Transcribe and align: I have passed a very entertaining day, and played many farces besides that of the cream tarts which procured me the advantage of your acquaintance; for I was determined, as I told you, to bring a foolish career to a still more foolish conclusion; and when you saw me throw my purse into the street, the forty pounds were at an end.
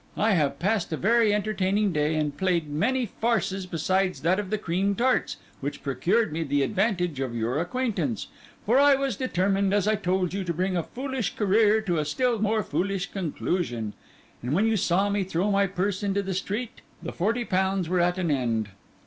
I 0.17 0.31
have 0.31 0.57
passed 0.57 0.91
a 0.91 0.97
very 0.97 1.31
entertaining 1.31 1.93
day, 1.93 2.15
and 2.15 2.35
played 2.35 2.67
many 2.67 3.05
farces 3.05 3.67
besides 3.67 4.21
that 4.21 4.39
of 4.39 4.49
the 4.49 4.57
cream 4.57 4.95
tarts 4.95 5.37
which 5.59 5.83
procured 5.83 6.33
me 6.33 6.41
the 6.41 6.63
advantage 6.63 7.19
of 7.19 7.35
your 7.35 7.59
acquaintance; 7.61 8.25
for 8.65 8.79
I 8.79 8.95
was 8.95 9.15
determined, 9.15 9.75
as 9.75 9.87
I 9.87 9.93
told 9.93 10.33
you, 10.33 10.43
to 10.43 10.53
bring 10.55 10.75
a 10.75 10.81
foolish 10.81 11.35
career 11.35 11.81
to 11.81 11.99
a 11.99 12.05
still 12.05 12.39
more 12.39 12.63
foolish 12.63 13.11
conclusion; 13.11 13.93
and 14.41 14.53
when 14.53 14.65
you 14.65 14.75
saw 14.75 15.07
me 15.07 15.23
throw 15.23 15.51
my 15.51 15.67
purse 15.67 16.01
into 16.01 16.23
the 16.23 16.33
street, 16.33 16.81
the 17.03 17.11
forty 17.13 17.45
pounds 17.45 17.87
were 17.87 17.99
at 17.99 18.17
an 18.17 18.31
end. 18.31 18.69